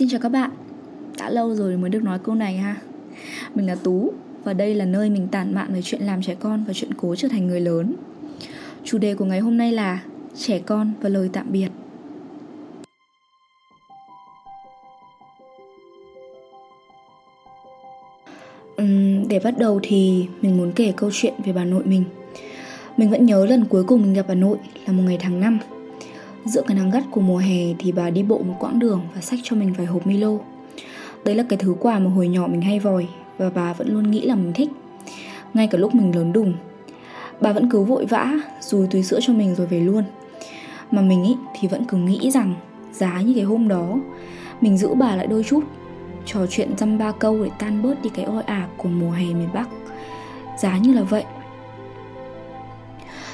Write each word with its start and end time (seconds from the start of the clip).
Xin 0.00 0.08
chào 0.08 0.20
các 0.20 0.28
bạn. 0.28 0.50
Đã 1.18 1.30
lâu 1.30 1.54
rồi 1.54 1.76
mới 1.76 1.90
được 1.90 2.02
nói 2.02 2.18
câu 2.18 2.34
này 2.34 2.56
ha. 2.56 2.76
Mình 3.54 3.66
là 3.66 3.74
Tú 3.74 4.12
Và 4.44 4.52
đây 4.52 4.74
là 4.74 4.84
nơi 4.84 5.10
mình 5.10 5.28
tản 5.28 5.54
mạn 5.54 5.74
về 5.74 5.82
chuyện 5.82 6.02
làm 6.02 6.22
trẻ 6.22 6.34
con 6.34 6.64
Và 6.64 6.72
chuyện 6.72 6.94
cố 6.94 7.16
trở 7.16 7.28
thành 7.28 7.46
người 7.46 7.60
lớn. 7.60 7.94
Chủ 8.84 8.98
đề 8.98 9.14
của 9.14 9.24
ngày 9.24 9.40
hôm 9.40 9.56
nay 9.56 9.72
là 9.72 10.02
Trẻ 10.36 10.58
con 10.58 10.92
và 11.00 11.08
lời 11.08 11.30
tạm 11.32 11.46
biệt. 11.52 11.68
Uhm, 18.82 19.28
Để 19.28 19.40
bắt 19.44 19.58
đầu 19.58 19.80
thì 19.82 20.26
mình 20.40 20.56
muốn 20.56 20.72
kể 20.72 20.92
câu 20.96 21.10
chuyện 21.12 21.34
về 21.44 21.52
bà 21.52 21.64
nội 21.64 21.82
mình. 21.84 22.04
Mình 22.96 23.10
vẫn 23.10 23.26
nhớ 23.26 23.46
lần 23.46 23.64
cuối 23.64 23.84
cùng 23.84 24.02
mình 24.02 24.14
gặp 24.14 24.26
bà 24.28 24.34
nội 24.34 24.58
là 24.86 24.92
một 24.92 25.02
ngày 25.06 25.18
tháng 25.20 25.40
5 25.40 25.58
Giữa 26.44 26.62
cái 26.66 26.76
nắng 26.76 26.90
gắt 26.90 27.04
của 27.10 27.20
mùa 27.20 27.38
hè 27.38 27.74
thì 27.78 27.92
bà 27.92 28.10
đi 28.10 28.22
bộ 28.22 28.38
một 28.38 28.54
quãng 28.58 28.78
đường 28.78 29.00
và 29.14 29.20
xách 29.20 29.40
cho 29.42 29.56
mình 29.56 29.72
vài 29.72 29.86
hộp 29.86 30.06
Milo. 30.06 30.30
Đấy 31.24 31.34
là 31.34 31.44
cái 31.48 31.56
thứ 31.56 31.74
quà 31.80 31.98
mà 31.98 32.10
hồi 32.10 32.28
nhỏ 32.28 32.46
mình 32.46 32.60
hay 32.60 32.78
vòi 32.78 33.06
và 33.38 33.50
bà 33.54 33.72
vẫn 33.72 33.88
luôn 33.88 34.10
nghĩ 34.10 34.20
là 34.20 34.34
mình 34.34 34.52
thích. 34.52 34.68
Ngay 35.54 35.66
cả 35.66 35.78
lúc 35.78 35.94
mình 35.94 36.16
lớn 36.16 36.32
đùng, 36.32 36.54
bà 37.40 37.52
vẫn 37.52 37.70
cứ 37.70 37.82
vội 37.82 38.06
vã 38.06 38.32
dùi 38.60 38.86
túi 38.86 39.02
sữa 39.02 39.18
cho 39.22 39.32
mình 39.32 39.54
rồi 39.54 39.66
về 39.66 39.80
luôn. 39.80 40.04
Mà 40.90 41.02
mình 41.02 41.24
ý 41.24 41.36
thì 41.60 41.68
vẫn 41.68 41.84
cứ 41.84 41.96
nghĩ 41.96 42.30
rằng 42.30 42.54
giá 42.92 43.20
như 43.20 43.34
cái 43.34 43.44
hôm 43.44 43.68
đó 43.68 43.96
mình 44.60 44.78
giữ 44.78 44.94
bà 44.94 45.16
lại 45.16 45.26
đôi 45.26 45.44
chút 45.44 45.64
trò 46.26 46.46
chuyện 46.46 46.76
dăm 46.76 46.98
ba 46.98 47.12
câu 47.12 47.44
để 47.44 47.50
tan 47.58 47.82
bớt 47.82 48.02
đi 48.02 48.10
cái 48.14 48.24
oi 48.24 48.42
ả 48.42 48.68
của 48.76 48.88
mùa 48.88 49.10
hè 49.10 49.24
miền 49.24 49.48
Bắc. 49.54 49.68
Giá 50.58 50.78
như 50.78 50.92
là 50.92 51.02
vậy. 51.02 51.24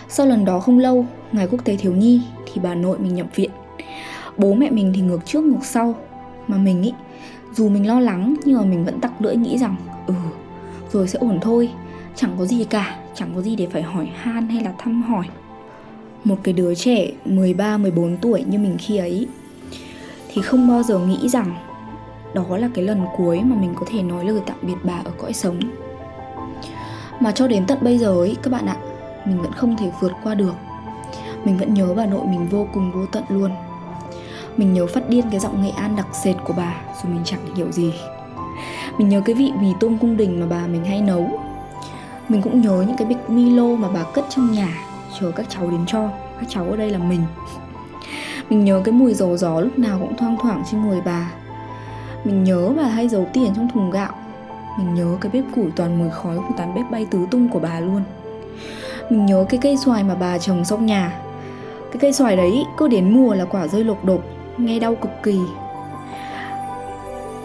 Sau 0.09 0.27
lần 0.27 0.45
đó 0.45 0.61
không 0.61 0.79
lâu, 0.79 1.07
ngày 1.33 1.49
quốc 1.51 1.65
tế 1.65 1.77
thiếu 1.77 1.93
nhi 1.93 2.23
thì 2.57 2.63
bà 2.63 2.75
nội 2.75 2.99
mình 2.99 3.15
nhập 3.15 3.27
viện. 3.35 3.51
Bố 4.37 4.55
mẹ 4.55 4.71
mình 4.71 4.93
thì 4.95 5.03
ngược 5.03 5.27
trước 5.27 5.45
ngược 5.45 5.65
sau. 5.65 5.95
Mà 6.49 6.57
mình 6.57 6.83
ý, 6.83 6.93
dù 7.53 7.69
mình 7.69 7.87
lo 7.87 8.01
lắng 8.01 8.35
nhưng 8.45 8.57
mà 8.59 8.65
mình 8.65 8.85
vẫn 8.85 9.01
tặc 9.01 9.13
lưỡi 9.19 9.37
nghĩ 9.37 9.59
rằng 9.59 9.77
ừ 10.07 10.15
rồi 10.93 11.09
sẽ 11.09 11.19
ổn 11.19 11.39
thôi. 11.43 11.71
Chẳng 12.15 12.31
có 12.39 12.45
gì 12.45 12.65
cả, 12.65 12.99
chẳng 13.15 13.31
có 13.35 13.43
gì 13.43 13.57
để 13.57 13.67
phải 13.73 13.83
hỏi 13.83 14.09
han 14.15 14.49
hay 14.49 14.65
là 14.65 14.73
thăm 14.79 15.03
hỏi. 15.03 15.27
Một 16.25 16.37
cái 16.43 16.55
đứa 16.55 16.75
trẻ 16.75 17.11
13 17.25 17.77
14 17.77 18.17
tuổi 18.17 18.45
như 18.49 18.59
mình 18.59 18.77
khi 18.79 18.97
ấy, 18.97 19.27
thì 20.33 20.43
không 20.43 20.69
bao 20.69 20.83
giờ 20.83 20.99
nghĩ 20.99 21.29
rằng 21.29 21.55
đó 22.35 22.57
là 22.57 22.69
cái 22.75 22.85
lần 22.85 23.05
cuối 23.17 23.41
mà 23.45 23.57
mình 23.57 23.75
có 23.77 23.87
thể 23.91 24.03
nói 24.03 24.25
lời 24.25 24.41
tạm 24.47 24.57
biệt 24.63 24.77
bà 24.83 25.01
ở 25.05 25.11
cõi 25.19 25.33
sống. 25.33 25.61
Mà 27.21 27.33
cho 27.33 27.49
đến 27.49 27.65
tận 27.67 27.79
bây 27.81 27.99
giờ 27.99 28.09
ấy, 28.09 28.37
các 28.43 28.51
bạn 28.53 28.67
ạ, 28.67 28.77
mình 29.27 29.43
vẫn 29.43 29.53
không 29.53 29.77
thể 29.77 29.91
vượt 30.01 30.13
qua 30.23 30.35
được 30.35 30.55
mình 31.47 31.59
vẫn 31.59 31.75
nhớ 31.75 31.95
bà 31.97 32.07
nội 32.07 32.27
mình 32.27 32.49
vô 32.49 32.67
cùng 32.75 32.93
vô 32.93 33.07
tận 33.13 33.25
luôn. 33.29 33.51
Mình 34.57 34.73
nhớ 34.73 34.87
phát 34.87 35.09
điên 35.09 35.25
cái 35.31 35.41
giọng 35.41 35.63
nghệ 35.63 35.71
an 35.71 35.97
đặc 35.97 36.07
sệt 36.13 36.37
của 36.45 36.55
bà 36.57 36.75
dù 37.03 37.09
mình 37.09 37.23
chẳng 37.25 37.55
hiểu 37.55 37.73
gì. 37.73 37.95
Mình 38.99 39.09
nhớ 39.09 39.21
cái 39.25 39.35
vị 39.35 39.53
mì 39.61 39.69
tôm 39.81 39.99
cung 39.99 40.17
đình 40.17 40.41
mà 40.41 40.47
bà 40.47 40.67
mình 40.67 40.85
hay 40.85 41.03
nấu. 41.03 41.29
Mình 42.29 42.43
cũng 42.43 42.61
nhớ 42.61 42.85
những 42.87 42.97
cái 42.97 43.09
bịch 43.09 43.31
milo 43.31 43.77
mà 43.77 43.89
bà 43.95 44.03
cất 44.03 44.25
trong 44.29 44.53
nhà, 44.53 44.69
chờ 45.21 45.31
các 45.31 45.47
cháu 45.49 45.71
đến 45.71 45.87
cho. 45.87 46.09
Các 46.41 46.47
cháu 46.49 46.67
ở 46.71 46.77
đây 46.77 46.91
là 46.91 46.99
mình. 46.99 47.23
Mình 48.51 48.65
nhớ 48.65 48.83
cái 48.85 48.93
mùi 48.93 49.15
dầu 49.15 49.37
gió 49.37 49.61
lúc 49.61 49.79
nào 49.79 49.99
cũng 50.01 50.17
thoang 50.17 50.37
thoảng 50.43 50.63
trên 50.71 50.83
người 50.83 51.01
bà. 51.05 51.31
Mình 52.25 52.45
nhớ 52.45 52.71
bà 52.77 52.83
hay 52.83 53.09
giấu 53.09 53.27
tiền 53.33 53.53
trong 53.57 53.69
thùng 53.75 53.91
gạo. 53.91 54.13
Mình 54.79 54.95
nhớ 54.95 55.17
cái 55.21 55.31
bếp 55.33 55.45
củi 55.55 55.71
toàn 55.77 55.99
mùi 55.99 56.11
khói 56.11 56.37
của 56.37 56.55
tán 56.57 56.75
bếp 56.75 56.91
bay 56.91 57.07
tứ 57.11 57.27
tung 57.31 57.49
của 57.49 57.59
bà 57.59 57.81
luôn. 57.81 58.03
Mình 59.11 59.27
nhớ 59.27 59.47
cái 59.49 59.61
cây 59.63 59.77
xoài 59.77 60.05
mà 60.05 60.15
bà 60.15 60.39
trồng 60.39 60.65
sau 60.65 60.79
nhà 60.79 61.13
cái 61.97 62.01
cây 62.01 62.13
xoài 62.13 62.37
đấy 62.37 62.65
cứ 62.77 62.89
đến 62.89 63.15
mùa 63.15 63.35
là 63.35 63.45
quả 63.45 63.67
rơi 63.67 63.85
lục 63.85 64.05
đục 64.05 64.25
nghe 64.57 64.79
đau 64.79 64.95
cực 64.95 65.11
kỳ. 65.23 65.41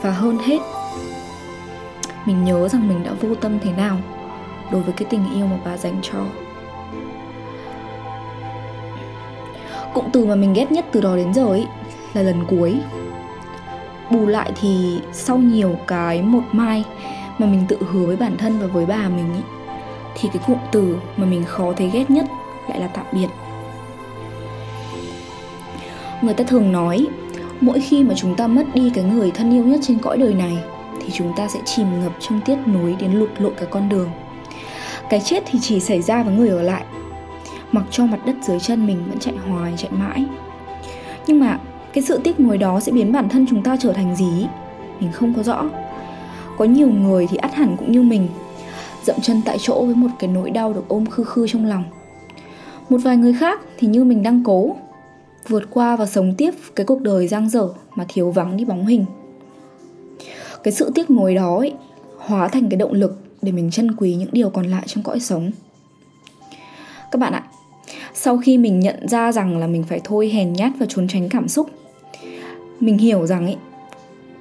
Và 0.02 0.11
hơn 0.11 0.38
hết 0.38 0.57
mình 2.25 2.44
nhớ 2.44 2.67
rằng 2.67 2.88
mình 2.88 3.03
đã 3.03 3.11
vô 3.22 3.35
tâm 3.35 3.59
thế 3.59 3.72
nào 3.72 3.97
đối 4.72 4.81
với 4.81 4.94
cái 4.94 5.05
tình 5.09 5.25
yêu 5.35 5.45
mà 5.45 5.57
bà 5.66 5.77
dành 5.77 5.99
cho. 6.02 6.19
Cụm 9.94 10.06
từ 10.13 10.25
mà 10.25 10.35
mình 10.35 10.53
ghét 10.53 10.72
nhất 10.72 10.85
từ 10.91 11.01
đó 11.01 11.16
đến 11.16 11.34
giờ 11.34 11.45
ấy 11.45 11.67
là 12.13 12.22
lần 12.22 12.45
cuối. 12.47 12.79
Bù 14.09 14.25
lại 14.25 14.51
thì 14.61 15.00
sau 15.11 15.38
nhiều 15.38 15.75
cái 15.88 16.22
một 16.22 16.44
mai 16.51 16.84
mà 17.38 17.47
mình 17.47 17.66
tự 17.67 17.78
hứa 17.91 18.06
với 18.06 18.16
bản 18.16 18.38
thân 18.38 18.59
và 18.59 18.67
với 18.67 18.85
bà 18.85 19.09
mình 19.09 19.34
ý, 19.34 19.41
thì 20.16 20.29
cái 20.34 20.44
cụm 20.47 20.57
từ 20.72 20.97
mà 21.17 21.25
mình 21.25 21.44
khó 21.44 21.73
thấy 21.78 21.90
ghét 21.94 22.09
nhất 22.09 22.25
lại 22.69 22.79
là 22.79 22.88
tạm 22.88 23.06
biệt 23.11 23.28
người 26.22 26.34
ta 26.34 26.44
thường 26.44 26.72
nói, 26.72 27.08
mỗi 27.62 27.80
khi 27.80 28.04
mà 28.04 28.14
chúng 28.18 28.36
ta 28.36 28.48
mất 28.48 28.64
đi 28.74 28.92
cái 28.94 29.04
người 29.04 29.32
thân 29.32 29.54
yêu 29.54 29.64
nhất 29.64 29.80
trên 29.84 29.98
cõi 29.98 30.18
đời 30.18 30.34
này, 30.34 30.58
thì 31.02 31.12
chúng 31.14 31.34
ta 31.38 31.48
sẽ 31.48 31.59
chìm 31.66 31.88
ngập 32.04 32.12
trong 32.20 32.42
tiếc 32.46 32.58
nuối 32.68 32.96
đến 33.00 33.12
lụt 33.12 33.30
lội 33.38 33.52
cả 33.59 33.66
con 33.66 33.90
đường. 33.90 34.09
Cái 35.09 35.20
chết 35.20 35.44
thì 35.52 35.59
chỉ 35.62 35.80
xảy 35.80 36.02
ra 36.02 36.24
với 36.24 36.36
người 36.36 36.50
ở 36.50 36.62
lại, 36.62 36.84
mặc 37.72 37.84
cho 37.92 38.06
mặt 38.06 38.26
đất 38.26 38.36
dưới 38.42 38.59
chân 38.59 38.88
mình 38.88 39.04
vẫn 39.09 39.20
chạy 39.20 39.34
hoài, 39.48 39.74
chạy 39.78 39.92
mãi. 39.92 40.26
Nhưng 41.28 41.40
mà 41.40 41.59
cái 41.94 42.04
sự 42.04 42.20
tiếc 42.24 42.40
nuối 42.40 42.58
đó 42.58 42.80
sẽ 42.80 42.92
biến 42.92 43.12
bản 43.12 43.30
thân 43.30 43.46
chúng 43.50 43.64
ta 43.64 43.78
trở 43.80 43.94
thành 43.94 44.16
gì 44.16 44.48
mình 45.00 45.12
không 45.12 45.34
có 45.34 45.44
rõ. 45.44 45.64
Có 46.58 46.66
nhiều 46.66 46.90
người 46.90 47.28
thì 47.28 47.38
ắt 47.38 47.53
hẳn 47.53 47.76
cũng 47.78 47.92
như 47.92 48.02
mình, 48.02 48.28
dậm 49.03 49.16
chân 49.22 49.42
tại 49.46 49.58
chỗ 49.59 49.86
với 49.86 49.96
một 49.96 50.08
cái 50.20 50.30
nỗi 50.34 50.50
đau 50.50 50.74
được 50.74 50.84
ôm 50.88 51.06
khư 51.06 51.24
khư 51.24 51.48
trong 51.48 51.66
lòng. 51.66 51.84
Một 52.90 52.98
vài 53.03 53.18
người 53.18 53.34
khác 53.34 53.62
thì 53.78 53.88
như 53.88 54.03
mình 54.03 54.24
đang 54.24 54.44
cố 54.44 54.76
vượt 55.47 55.63
qua 55.69 55.96
và 55.96 56.06
sống 56.06 56.34
tiếp 56.38 56.53
cái 56.75 56.85
cuộc 56.85 57.02
đời 57.02 57.28
giang 57.28 57.50
dở 57.50 57.69
mà 57.96 58.06
thiếu 58.09 58.31
vắng 58.31 58.57
đi 58.57 58.66
bóng 58.66 58.85
hình. 58.85 59.06
Cái 60.63 60.74
sự 60.74 60.91
tiếc 60.96 61.09
nuối 61.09 61.35
đó 61.35 61.57
ấy, 61.57 61.74
hóa 62.18 62.47
thành 62.47 62.69
cái 62.69 62.78
động 62.78 62.94
lực 62.94 63.18
để 63.41 63.52
mình 63.52 63.72
trân 63.72 63.96
quý 63.96 64.16
những 64.16 64.29
điều 64.31 64.50
còn 64.50 64.66
lại 64.66 64.84
trong 64.88 65.03
cõi 65.03 65.19
sống. 65.19 65.52
Các 67.12 67.19
bạn 67.19 67.34
ạ 67.34 67.44
sau 68.13 68.38
khi 68.38 68.57
mình 68.57 68.79
nhận 68.79 69.07
ra 69.07 69.31
rằng 69.31 69.57
là 69.57 69.68
mình 69.68 69.84
phải 69.84 70.02
thôi 70.03 70.29
hèn 70.29 70.53
nhát 70.53 70.72
và 70.79 70.85
trốn 70.90 71.07
tránh 71.07 71.29
cảm 71.29 71.47
xúc 71.47 71.69
mình 72.79 72.97
hiểu 72.97 73.28
rằng 73.28 73.46
ấy 73.46 73.58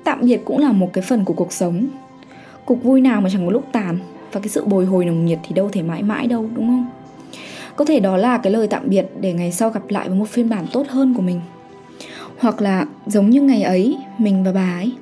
tạm 0.05 0.21
biệt 0.23 0.41
cũng 0.45 0.59
là 0.59 0.73
một 0.73 0.91
cái 0.93 1.03
phần 1.03 1.25
của 1.25 1.35
cuộc 1.35 1.53
sống. 1.53 1.87
Cuộc 2.65 2.85
vui 2.85 3.01
nào 3.01 3.21
mà 3.21 3.31
chẳng 3.33 3.47
có 3.47 3.53
lúc 3.53 3.65
tàn 3.73 3.99
và 4.33 4.41
cái 4.41 4.49
sự 4.49 4.65
bồi 4.65 4.85
hồi 4.85 5.05
nồng 5.05 5.27
nhiệt 5.27 5.39
thì 5.43 5.55
đâu 5.55 5.69
thể 5.73 5.83
mãi 5.83 6.03
mãi 6.03 6.27
đâu 6.27 6.49
đúng 6.55 6.67
không? 6.67 6.87
Có 7.77 7.85
thể 7.85 8.01
đó 8.01 8.17
là 8.17 8.39
cái 8.39 8.53
lời 8.53 8.69
tạm 8.69 8.83
biệt 8.87 9.07
để 9.21 9.33
ngày 9.33 9.53
sau 9.53 9.71
gặp 9.71 9.83
lại 9.89 10.09
với 10.09 10.19
một 10.19 10.29
phiên 10.29 10.49
bản 10.49 10.67
tốt 10.73 10.87
hơn 10.89 11.15
của 11.15 11.23
mình. 11.23 11.41
Hoặc 12.39 12.61
là 12.61 12.87
giống 13.07 13.31
như 13.31 13.43
ngày 13.43 13.63
ấy, 13.63 13.97
mình 14.19 14.45
và 14.45 14.53
bà 14.53 14.75
ấy. 14.79 14.93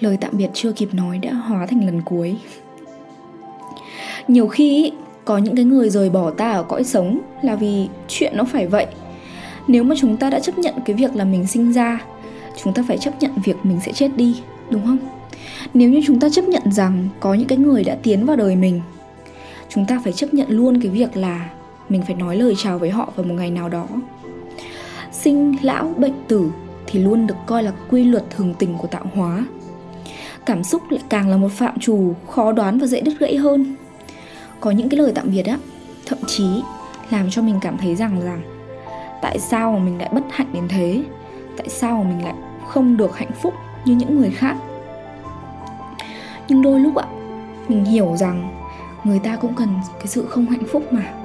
Lời 0.00 0.18
tạm 0.20 0.30
biệt 0.34 0.50
chưa 0.54 0.72
kịp 0.72 0.94
nói 0.94 1.18
đã 1.18 1.32
hóa 1.32 1.66
thành 1.66 1.86
lần 1.86 2.02
cuối. 2.02 2.36
Nhiều 4.28 4.48
khi, 4.48 4.92
có 5.24 5.38
những 5.38 5.56
cái 5.56 5.64
người 5.64 5.90
rời 5.90 6.10
bỏ 6.10 6.30
ta 6.30 6.52
ở 6.52 6.62
cõi 6.62 6.84
sống 6.84 7.18
là 7.42 7.56
vì 7.56 7.88
chuyện 8.08 8.32
nó 8.36 8.44
phải 8.44 8.66
vậy. 8.66 8.86
Nếu 9.68 9.84
mà 9.84 9.94
chúng 9.98 10.16
ta 10.16 10.30
đã 10.30 10.40
chấp 10.40 10.58
nhận 10.58 10.74
cái 10.84 10.96
việc 10.96 11.16
là 11.16 11.24
mình 11.24 11.46
sinh 11.46 11.72
ra, 11.72 12.04
chúng 12.64 12.74
ta 12.74 12.84
phải 12.88 12.98
chấp 12.98 13.20
nhận 13.20 13.30
việc 13.44 13.56
mình 13.62 13.78
sẽ 13.86 13.92
chết 13.92 14.08
đi, 14.16 14.36
đúng 14.70 14.86
không? 14.86 14.98
Nếu 15.74 15.90
như 15.90 16.00
chúng 16.06 16.20
ta 16.20 16.28
chấp 16.30 16.44
nhận 16.44 16.72
rằng 16.72 17.08
có 17.20 17.34
những 17.34 17.48
cái 17.48 17.58
người 17.58 17.84
đã 17.84 17.96
tiến 18.02 18.26
vào 18.26 18.36
đời 18.36 18.56
mình, 18.56 18.80
chúng 19.68 19.86
ta 19.86 20.00
phải 20.04 20.12
chấp 20.12 20.34
nhận 20.34 20.50
luôn 20.50 20.80
cái 20.80 20.90
việc 20.90 21.16
là 21.16 21.50
mình 21.88 22.02
phải 22.02 22.14
nói 22.14 22.36
lời 22.36 22.54
chào 22.58 22.78
với 22.78 22.90
họ 22.90 23.12
vào 23.16 23.26
một 23.26 23.34
ngày 23.34 23.50
nào 23.50 23.68
đó. 23.68 23.86
Sinh 25.12 25.56
lão 25.62 25.94
bệnh 25.96 26.24
tử 26.28 26.50
thì 26.86 26.98
luôn 26.98 27.26
được 27.26 27.34
coi 27.46 27.62
là 27.62 27.72
quy 27.90 28.04
luật 28.04 28.30
thường 28.30 28.54
tình 28.58 28.78
của 28.78 28.88
tạo 28.88 29.06
hóa. 29.14 29.44
Cảm 30.46 30.64
xúc 30.64 30.82
lại 30.90 31.00
càng 31.08 31.28
là 31.28 31.36
một 31.36 31.52
phạm 31.52 31.78
trù 31.78 32.14
khó 32.30 32.52
đoán 32.52 32.78
và 32.78 32.86
dễ 32.86 33.00
đứt 33.00 33.14
gãy 33.18 33.36
hơn. 33.36 33.76
Có 34.60 34.70
những 34.70 34.88
cái 34.88 34.98
lời 34.98 35.12
tạm 35.14 35.30
biệt 35.30 35.46
á, 35.46 35.58
thậm 36.06 36.18
chí 36.26 36.46
làm 37.10 37.30
cho 37.30 37.42
mình 37.42 37.58
cảm 37.60 37.78
thấy 37.78 37.94
rằng 37.94 38.20
rằng 38.24 38.42
tại 39.22 39.38
sao 39.38 39.72
mà 39.72 39.78
mình 39.78 39.98
lại 39.98 40.10
bất 40.12 40.24
hạnh 40.30 40.48
đến 40.52 40.68
thế? 40.68 41.02
Tại 41.56 41.68
sao 41.68 42.02
mà 42.02 42.10
mình 42.10 42.24
lại 42.24 42.34
không 42.68 42.96
được 42.96 43.16
hạnh 43.16 43.30
phúc 43.42 43.54
như 43.84 43.94
những 43.94 44.20
người 44.20 44.30
khác? 44.30 44.56
Nhưng 46.48 46.62
đôi 46.62 46.80
lúc 46.80 46.94
ạ 46.94 47.06
mình 47.68 47.84
hiểu 47.84 48.16
rằng 48.16 48.64
người 49.04 49.18
ta 49.18 49.36
cũng 49.36 49.54
cần 49.54 49.68
cái 49.98 50.06
sự 50.06 50.26
không 50.28 50.46
hạnh 50.46 50.64
phúc 50.72 50.92
mà 50.92 51.21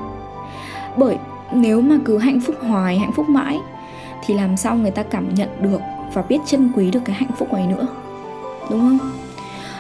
bởi 0.98 1.18
nếu 1.54 1.82
mà 1.82 1.98
cứ 2.06 2.18
hạnh 2.18 2.40
phúc 2.40 2.56
hoài 2.62 3.00
hạnh 3.00 3.12
phúc 3.12 3.30
mãi 3.30 3.60
thì 4.26 4.34
làm 4.34 4.58
sao 4.58 4.76
người 4.76 4.92
ta 4.92 5.04
cảm 5.04 5.36
nhận 5.36 5.50
được 5.62 5.82
và 6.14 6.22
biết 6.22 6.38
trân 6.46 6.72
quý 6.76 6.92
được 6.92 7.00
cái 7.06 7.16
hạnh 7.16 7.32
phúc 7.38 7.52
ấy 7.52 7.68
nữa? 7.68 7.88
Đúng 8.72 8.80
không? 8.80 9.00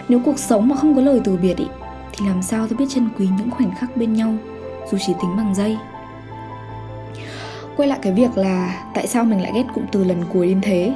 Nếu 0.09 0.19
cuộc 0.25 0.39
sống 0.39 0.67
mà 0.67 0.75
không 0.75 0.95
có 0.95 1.01
lời 1.01 1.21
từ 1.23 1.37
biệt 1.37 1.57
ý 1.57 1.65
thì 2.11 2.27
làm 2.27 2.41
sao 2.41 2.67
tôi 2.67 2.77
biết 2.77 2.85
trân 2.89 3.09
quý 3.19 3.27
những 3.37 3.51
khoảnh 3.51 3.71
khắc 3.75 3.97
bên 3.97 4.13
nhau 4.13 4.33
dù 4.91 4.97
chỉ 5.07 5.13
tính 5.21 5.37
bằng 5.37 5.55
giây? 5.55 5.77
Quay 7.77 7.89
lại 7.89 7.99
cái 8.01 8.13
việc 8.13 8.37
là 8.37 8.83
tại 8.93 9.07
sao 9.07 9.23
mình 9.23 9.41
lại 9.41 9.51
ghét 9.55 9.63
cụm 9.75 9.83
từ 9.91 10.03
lần 10.03 10.23
cuối 10.33 10.47
đến 10.47 10.61
thế? 10.61 10.93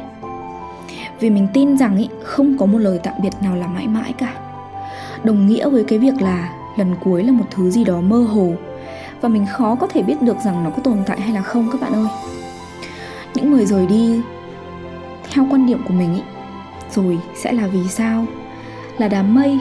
Vì 1.19 1.29
mình 1.29 1.47
tin 1.53 1.77
rằng 1.77 1.97
ý, 1.97 2.09
không 2.23 2.57
có 2.57 2.65
một 2.65 2.77
lời 2.77 2.99
tạm 3.03 3.13
biệt 3.21 3.33
nào 3.41 3.55
là 3.55 3.67
mãi 3.67 3.87
mãi 3.87 4.13
cả. 4.17 4.33
Đồng 5.23 5.47
nghĩa 5.47 5.69
với 5.69 5.83
cái 5.83 5.99
việc 5.99 6.21
là 6.21 6.53
lần 6.77 6.95
cuối 7.03 7.23
là 7.23 7.31
một 7.31 7.45
thứ 7.51 7.69
gì 7.69 7.83
đó 7.83 8.01
mơ 8.01 8.17
hồ 8.17 8.53
và 9.21 9.29
mình 9.29 9.45
khó 9.45 9.75
có 9.75 9.87
thể 9.87 10.03
biết 10.03 10.21
được 10.21 10.37
rằng 10.45 10.63
nó 10.63 10.69
có 10.69 10.77
tồn 10.83 10.97
tại 11.05 11.21
hay 11.21 11.33
là 11.33 11.41
không 11.41 11.69
các 11.71 11.81
bạn 11.81 11.93
ơi. 11.93 12.07
Những 13.33 13.51
người 13.51 13.65
rời 13.65 13.87
đi 13.87 14.21
theo 15.29 15.47
quan 15.49 15.65
điểm 15.65 15.83
của 15.87 15.93
mình 15.93 16.15
ý, 16.15 16.21
rồi 16.95 17.19
sẽ 17.35 17.51
là 17.51 17.67
vì 17.67 17.87
sao? 17.87 18.25
Là 18.97 19.07
đám 19.07 19.35
mây 19.35 19.59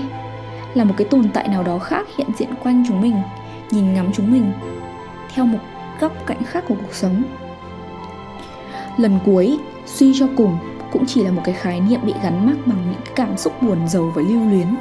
là 0.75 0.85
một 0.85 0.95
cái 0.97 1.07
tồn 1.11 1.31
tại 1.35 1.49
nào 1.49 1.63
đó 1.63 1.79
khác 1.79 2.07
hiện 2.17 2.27
diện 2.39 2.49
quanh 2.63 2.85
chúng 2.89 3.01
mình 3.01 3.17
nhìn 3.71 3.95
ngắm 3.95 4.13
chúng 4.13 4.33
mình 4.33 4.53
theo 5.35 5.45
một 5.45 5.59
góc 6.01 6.13
cạnh 6.27 6.43
khác 6.45 6.65
của 6.69 6.75
cuộc 6.75 6.95
sống. 6.95 7.23
Lần 8.97 9.19
cuối 9.25 9.59
suy 9.87 10.13
cho 10.19 10.27
cùng 10.37 10.59
cũng 10.93 11.07
chỉ 11.07 11.25
là 11.25 11.31
một 11.31 11.43
cái 11.45 11.55
khái 11.55 11.81
niệm 11.81 12.01
bị 12.03 12.15
gắn 12.23 12.47
mắc 12.47 12.57
bằng 12.67 12.79
những 12.91 13.01
cái 13.05 13.13
cảm 13.15 13.37
xúc 13.37 13.63
buồn 13.63 13.89
rầu 13.89 14.13
và 14.17 14.23
lưu 14.23 14.49
luyến. 14.51 14.77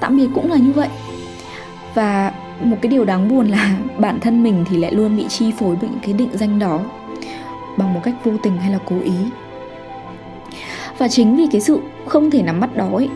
Tạm 0.00 0.16
biệt 0.16 0.28
cũng 0.34 0.50
là 0.50 0.56
như 0.56 0.72
vậy. 0.72 0.88
Và 1.94 2.32
một 2.60 2.76
cái 2.82 2.90
điều 2.90 3.04
đáng 3.04 3.28
buồn 3.28 3.48
là 3.48 3.76
bản 3.98 4.20
thân 4.20 4.42
mình 4.42 4.64
thì 4.70 4.76
lại 4.76 4.92
luôn 4.92 5.16
bị 5.16 5.24
chi 5.28 5.52
phối 5.58 5.76
bởi 5.80 5.90
những 5.90 6.00
cái 6.02 6.12
định 6.12 6.30
danh 6.32 6.58
đó 6.58 6.80
bằng 7.76 7.94
một 7.94 8.00
cách 8.02 8.14
vô 8.24 8.32
tình 8.42 8.56
hay 8.56 8.70
là 8.70 8.78
cố 8.84 8.96
ý. 9.00 9.12
Và 10.98 11.08
chính 11.08 11.36
vì 11.36 11.46
cái 11.52 11.60
sự 11.60 11.80
không 12.06 12.30
thể 12.30 12.42
nắm 12.42 12.60
bắt 12.60 12.76
đó 12.76 12.90
ấy, 12.94 13.08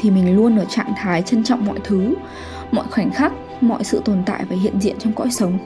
thì 0.00 0.10
mình 0.10 0.36
luôn 0.36 0.58
ở 0.58 0.64
trạng 0.64 0.92
thái 0.96 1.22
trân 1.22 1.44
trọng 1.44 1.66
mọi 1.66 1.78
thứ 1.84 2.14
mọi 2.72 2.84
khoảnh 2.90 3.10
khắc 3.10 3.32
mọi 3.60 3.84
sự 3.84 4.02
tồn 4.04 4.22
tại 4.26 4.44
và 4.48 4.56
hiện 4.56 4.80
diện 4.80 4.96
trong 4.98 5.12
cõi 5.12 5.30
sống. 5.30 5.58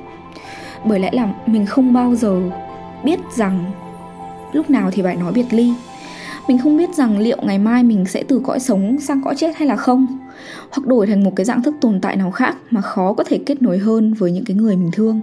Bởi 0.85 1.01
lẽ 1.01 1.11
là 1.13 1.29
mình 1.47 1.67
không 1.67 1.93
bao 1.93 2.15
giờ 2.15 2.41
biết 3.05 3.21
rằng 3.37 3.65
lúc 4.53 4.71
nào 4.71 4.91
thì 4.91 5.03
phải 5.03 5.17
nói 5.17 5.33
biệt 5.33 5.47
ly 5.51 5.73
mình 6.49 6.59
không 6.59 6.77
biết 6.77 6.95
rằng 6.95 7.19
liệu 7.19 7.37
ngày 7.43 7.59
mai 7.59 7.83
mình 7.83 8.05
sẽ 8.05 8.23
từ 8.29 8.41
cõi 8.45 8.61
sống 8.61 9.01
sang 9.01 9.23
cõi 9.25 9.35
chết 9.37 9.57
hay 9.57 9.69
là 9.69 9.77
không, 9.77 10.07
hoặc 10.71 10.87
đổi 10.87 11.07
thành 11.07 11.25
một 11.25 11.33
cái 11.37 11.45
dạng 11.45 11.63
thức 11.63 11.75
tồn 11.81 12.01
tại 12.01 12.17
nào 12.17 12.31
khác 12.31 12.57
mà 12.71 12.81
khó 12.81 13.13
có 13.13 13.25
thể 13.25 13.39
kết 13.47 13.63
nối 13.63 13.79
hơn 13.79 14.15
với 14.15 14.33
những 14.33 14.45
cái 14.45 14.57
người 14.57 14.77
mình 14.77 14.91
thương. 14.93 15.21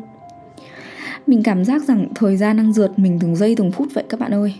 Mình 1.28 1.44
cảm 1.44 1.66
giác 1.66 1.84
rằng 1.84 2.08
thời 2.16 2.38
gian 2.38 2.58
đang 2.58 2.74
rượt 2.74 3.00
mình 3.00 3.18
từng 3.22 3.36
giây 3.36 3.56
từng 3.56 3.72
phút 3.72 3.88
vậy 3.94 4.04
các 4.10 4.20
bạn 4.20 4.34
ơi. 4.34 4.56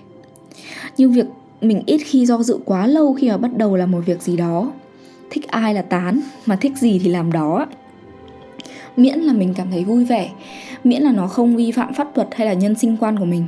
Như 0.98 1.10
việc 1.10 1.26
mình 1.62 1.84
ít 1.86 1.98
khi 1.98 2.26
do 2.26 2.44
dự 2.44 2.60
quá 2.66 2.88
lâu 2.88 3.14
khi 3.14 3.30
mà 3.30 3.38
bắt 3.38 3.58
đầu 3.58 3.76
làm 3.76 3.92
một 3.92 4.02
việc 4.06 4.22
gì 4.22 4.38
đó. 4.38 4.72
Thích 5.30 5.48
ai 5.48 5.74
là 5.74 5.82
tán, 5.82 6.20
mà 6.46 6.56
thích 6.56 6.72
gì 6.78 7.00
thì 7.04 7.10
làm 7.10 7.32
đó. 7.32 7.66
Miễn 8.98 9.20
là 9.20 9.34
mình 9.34 9.54
cảm 9.54 9.72
thấy 9.72 9.84
vui 9.84 10.06
vẻ, 10.06 10.32
miễn 10.84 11.02
là 11.02 11.12
nó 11.12 11.28
không 11.28 11.56
vi 11.56 11.72
phạm 11.72 11.94
pháp 11.94 12.16
luật 12.16 12.28
hay 12.36 12.48
là 12.48 12.54
nhân 12.54 12.76
sinh 12.76 12.98
quan 13.00 13.20
của 13.20 13.26
mình 13.26 13.48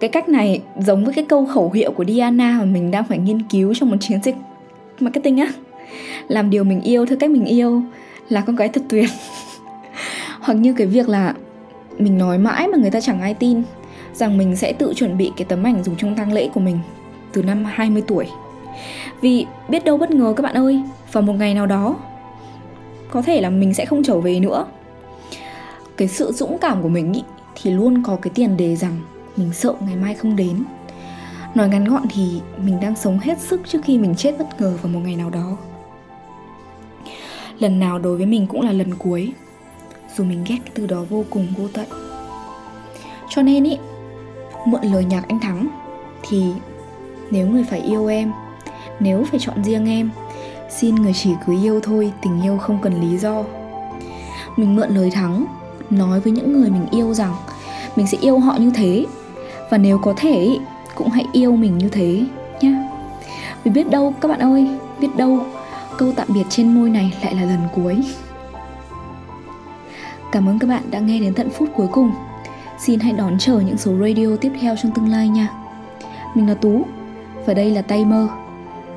cái 0.00 0.10
cách 0.10 0.28
này 0.28 0.62
giống 0.78 1.04
với 1.04 1.14
cái 1.14 1.24
câu 1.24 1.46
khẩu 1.46 1.70
hiệu 1.70 1.92
của 1.92 2.04
Diana 2.04 2.56
mà 2.58 2.64
mình 2.64 2.90
đang 2.90 3.04
phải 3.04 3.18
nghiên 3.18 3.42
cứu 3.42 3.74
trong 3.74 3.90
một 3.90 3.96
chiến 4.00 4.22
dịch 4.22 4.36
marketing 5.00 5.38
á 5.38 5.52
làm 6.28 6.50
điều 6.50 6.64
mình 6.64 6.80
yêu 6.80 7.06
theo 7.06 7.18
cách 7.20 7.30
mình 7.30 7.44
yêu 7.44 7.82
là 8.28 8.40
con 8.40 8.56
gái 8.56 8.68
thật 8.68 8.82
tuyệt 8.88 9.10
hoặc 10.40 10.54
như 10.54 10.72
cái 10.72 10.86
việc 10.86 11.08
là 11.08 11.34
mình 11.98 12.18
nói 12.18 12.38
mãi 12.38 12.68
mà 12.68 12.78
người 12.78 12.90
ta 12.90 13.00
chẳng 13.00 13.20
ai 13.20 13.34
tin 13.34 13.62
rằng 14.14 14.38
mình 14.38 14.56
sẽ 14.56 14.72
tự 14.72 14.94
chuẩn 14.94 15.18
bị 15.18 15.32
cái 15.36 15.44
tấm 15.44 15.62
ảnh 15.62 15.82
dùng 15.82 15.96
trong 15.96 16.14
tang 16.14 16.32
lễ 16.32 16.48
của 16.54 16.60
mình 16.60 16.78
từ 17.32 17.42
năm 17.42 17.64
20 17.64 18.02
tuổi. 18.06 18.26
Vì 19.20 19.46
biết 19.68 19.84
đâu 19.84 19.98
bất 19.98 20.10
ngờ 20.10 20.34
các 20.36 20.42
bạn 20.42 20.54
ơi, 20.54 20.82
vào 21.12 21.22
một 21.22 21.32
ngày 21.32 21.54
nào 21.54 21.66
đó 21.66 21.96
có 23.10 23.22
thể 23.22 23.40
là 23.40 23.50
mình 23.50 23.74
sẽ 23.74 23.84
không 23.84 24.02
trở 24.02 24.20
về 24.20 24.40
nữa. 24.40 24.66
Cái 25.96 26.08
sự 26.08 26.32
dũng 26.32 26.58
cảm 26.58 26.82
của 26.82 26.88
mình 26.88 27.12
ý, 27.12 27.22
thì 27.54 27.70
luôn 27.70 28.02
có 28.02 28.16
cái 28.22 28.30
tiền 28.34 28.56
đề 28.56 28.76
rằng 28.76 29.00
mình 29.38 29.52
sợ 29.52 29.74
ngày 29.80 29.96
mai 29.96 30.14
không 30.14 30.36
đến. 30.36 30.64
Nói 31.54 31.68
ngắn 31.68 31.84
gọn 31.84 32.02
thì 32.10 32.40
mình 32.56 32.80
đang 32.80 32.96
sống 32.96 33.18
hết 33.18 33.38
sức 33.38 33.60
trước 33.68 33.78
khi 33.84 33.98
mình 33.98 34.14
chết 34.14 34.38
bất 34.38 34.60
ngờ 34.60 34.78
vào 34.82 34.92
một 34.92 35.00
ngày 35.04 35.16
nào 35.16 35.30
đó. 35.30 35.56
Lần 37.58 37.80
nào 37.80 37.98
đối 37.98 38.16
với 38.16 38.26
mình 38.26 38.46
cũng 38.46 38.60
là 38.60 38.72
lần 38.72 38.94
cuối 38.94 39.32
Dù 40.16 40.24
mình 40.24 40.44
ghét 40.48 40.56
cái 40.64 40.72
từ 40.74 40.86
đó 40.86 41.04
vô 41.10 41.24
cùng 41.30 41.46
vô 41.56 41.68
tận 41.72 41.86
Cho 43.30 43.42
nên 43.42 43.64
ý 43.64 43.78
mượn 44.66 44.82
lời 44.82 45.04
nhạc 45.04 45.28
anh 45.28 45.40
Thắng 45.40 45.68
thì 46.28 46.44
nếu 47.30 47.46
người 47.46 47.64
phải 47.70 47.80
yêu 47.80 48.06
em, 48.06 48.32
nếu 49.00 49.24
phải 49.30 49.40
chọn 49.40 49.64
riêng 49.64 49.88
em, 49.88 50.10
xin 50.70 50.94
người 50.94 51.12
chỉ 51.12 51.30
cứ 51.46 51.62
yêu 51.62 51.80
thôi, 51.80 52.12
tình 52.22 52.42
yêu 52.42 52.58
không 52.58 52.78
cần 52.82 53.00
lý 53.00 53.18
do. 53.18 53.44
Mình 54.56 54.76
mượn 54.76 54.90
lời 54.90 55.10
Thắng 55.10 55.46
nói 55.90 56.20
với 56.20 56.32
những 56.32 56.52
người 56.52 56.70
mình 56.70 56.86
yêu 56.90 57.14
rằng 57.14 57.34
mình 57.96 58.06
sẽ 58.06 58.18
yêu 58.20 58.38
họ 58.38 58.56
như 58.58 58.70
thế 58.74 59.06
và 59.70 59.78
nếu 59.78 59.98
có 59.98 60.14
thể 60.16 60.58
cũng 60.94 61.10
hãy 61.10 61.24
yêu 61.32 61.56
mình 61.56 61.78
như 61.78 61.88
thế 61.88 62.22
nhé. 62.60 62.72
Vì 63.64 63.70
biết 63.70 63.90
đâu 63.90 64.14
các 64.20 64.28
bạn 64.28 64.40
ơi, 64.40 64.68
biết 65.00 65.08
đâu 65.16 65.38
câu 65.98 66.12
tạm 66.16 66.28
biệt 66.34 66.44
trên 66.48 66.74
môi 66.74 66.90
này 66.90 67.12
lại 67.22 67.34
là 67.34 67.42
lần 67.42 67.60
cuối. 67.74 68.04
Cảm 70.32 70.48
ơn 70.48 70.58
các 70.58 70.66
bạn 70.66 70.82
đã 70.90 70.98
nghe 70.98 71.20
đến 71.20 71.34
tận 71.34 71.50
phút 71.50 71.68
cuối 71.74 71.88
cùng. 71.92 72.12
Xin 72.78 73.00
hãy 73.00 73.12
đón 73.12 73.38
chờ 73.38 73.60
những 73.60 73.78
số 73.78 73.92
radio 73.92 74.36
tiếp 74.40 74.52
theo 74.60 74.74
trong 74.82 74.92
tương 74.92 75.08
lai 75.08 75.28
nha. 75.28 75.48
Mình 76.34 76.48
là 76.48 76.54
Tú 76.54 76.82
và 77.46 77.54
đây 77.54 77.70
là 77.70 77.82
Tay 77.82 78.04
Mơ. 78.04 78.28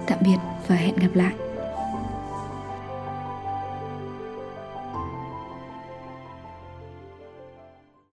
Tạm 0.08 0.18
biệt 0.22 0.38
và 0.68 0.76
hẹn 0.76 0.96
gặp 0.96 1.10
lại. 1.14 1.34